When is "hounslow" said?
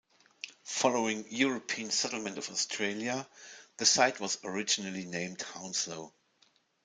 5.43-6.11